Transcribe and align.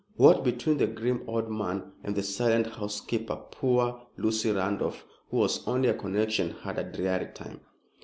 What 0.15 0.43
between 0.43 0.79
the 0.79 0.87
grim 0.87 1.23
old 1.27 1.51
man 1.51 1.91
and 2.03 2.15
the 2.15 2.23
silent 2.23 2.65
housekeeper, 2.65 3.35
poor 3.35 4.07
Lucy 4.17 4.49
Randolph, 4.49 5.05
who 5.29 5.37
was 5.37 5.67
only 5.67 5.89
a 5.89 5.93
connection, 5.93 6.55
had 6.63 6.79
a 6.79 6.83
dreary 6.91 7.29
time. 7.35 7.59